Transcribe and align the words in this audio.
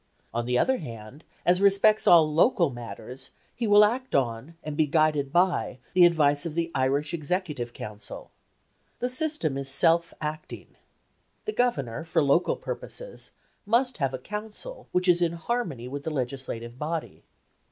On 0.33 0.47
the 0.47 0.57
other 0.57 0.79
hand, 0.79 1.23
as 1.45 1.61
respects 1.61 2.07
all 2.07 2.33
local 2.33 2.71
matters, 2.71 3.29
he 3.53 3.67
will 3.67 3.85
act 3.85 4.15
on 4.15 4.55
and 4.63 4.75
be 4.75 4.87
guided 4.87 5.31
by 5.31 5.77
the 5.93 6.05
advice 6.07 6.43
of 6.43 6.55
the 6.55 6.71
Irish 6.73 7.13
Executive 7.13 7.71
Council. 7.71 8.31
The 8.97 9.09
system 9.09 9.59
is 9.59 9.69
self 9.69 10.11
acting. 10.19 10.69
The 11.45 11.53
Governor, 11.53 12.03
for 12.03 12.23
local 12.23 12.55
purposes, 12.55 13.29
must 13.63 13.99
have 13.99 14.11
a 14.15 14.17
Council 14.17 14.87
which 14.91 15.07
is 15.07 15.21
in 15.21 15.33
harmony 15.33 15.87
with 15.87 16.03
the 16.03 16.09
Legislative 16.09 16.79
Body. 16.79 17.21